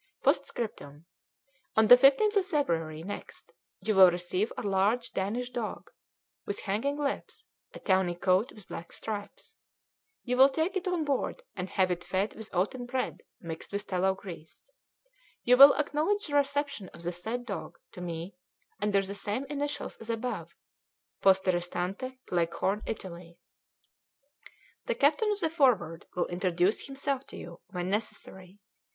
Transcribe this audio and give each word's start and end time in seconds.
"P.S. 0.23 0.41
On 1.75 1.85
the 1.85 1.95
15th 1.95 2.35
of 2.35 2.47
February 2.47 3.03
next 3.03 3.51
you 3.81 3.93
will 3.93 4.09
receive 4.09 4.51
a 4.57 4.63
large 4.63 5.11
Danish 5.11 5.51
dog, 5.51 5.91
with 6.47 6.61
hanging 6.61 6.97
lips, 6.97 7.45
and 7.71 7.85
tawny 7.85 8.15
coat 8.15 8.51
with 8.51 8.67
black 8.67 8.91
stripes. 8.91 9.57
You 10.23 10.37
will 10.37 10.49
take 10.49 10.75
it 10.75 10.87
on 10.87 11.05
board 11.05 11.43
and 11.55 11.69
have 11.69 11.91
it 11.91 12.03
fed 12.03 12.33
with 12.33 12.49
oaten 12.51 12.87
bread, 12.87 13.21
mixed 13.39 13.71
with 13.71 13.85
tallow 13.85 14.15
grease. 14.15 14.71
You 15.43 15.55
will 15.55 15.75
acknowledge 15.75 16.25
the 16.25 16.33
reception 16.33 16.89
of 16.95 17.03
the 17.03 17.11
said 17.11 17.45
dog 17.45 17.77
to 17.91 18.01
me 18.01 18.33
under 18.81 19.03
the 19.03 19.13
same 19.13 19.45
initials 19.51 19.97
as 19.97 20.09
above, 20.09 20.55
Poste 21.21 21.45
Restante, 21.45 22.17
Leghorn, 22.31 22.81
Italy. 22.87 23.37
"The 24.87 24.95
captain 24.95 25.29
of 25.29 25.41
the 25.41 25.51
Forward 25.51 26.07
will 26.15 26.25
introduce 26.25 26.87
himself 26.87 27.23
to 27.27 27.37
you 27.37 27.59
when 27.69 27.87
necessary. 27.91 28.57